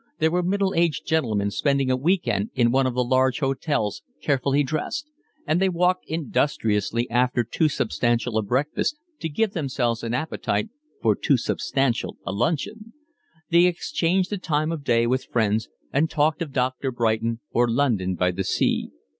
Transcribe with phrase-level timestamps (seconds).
[0.17, 4.01] There were middle aged gentlemen spending a week end in one of the large hotels,
[4.19, 5.11] carefully dressed;
[5.45, 10.69] and they walked industriously after too substantial a breakfast to give themselves an appetite
[11.03, 12.93] for too substantial a luncheon:
[13.51, 16.91] they exchanged the time of day with friends and talked of Dr.
[16.91, 18.89] Brighton or London by the Sea.